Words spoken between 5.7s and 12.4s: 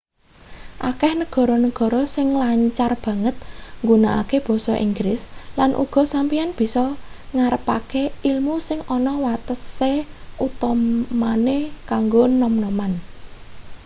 uga sampeyan bisa ngarepake ilmu sing ana watese utamane kanggo